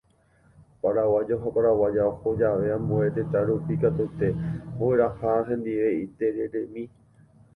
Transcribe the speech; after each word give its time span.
Paraguayo 0.81 1.35
ha 1.41 1.49
paraguaya 1.55 2.03
oho 2.11 2.27
jave 2.39 2.67
ambue 2.77 3.07
tetã 3.15 3.39
rupi 3.47 3.73
katuete 3.83 4.27
ogueraha 4.81 5.31
hendive 5.47 5.87
itereremi. 6.05 6.83